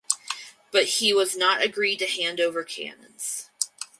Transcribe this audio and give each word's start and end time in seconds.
But 0.71 0.85
he 0.97 1.13
was 1.13 1.37
not 1.37 1.61
agreed 1.61 1.99
to 1.99 2.07
hand 2.07 2.39
over 2.41 2.63
cannons. 2.63 3.51